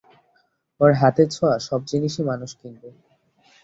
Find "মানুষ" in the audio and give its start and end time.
2.23-2.51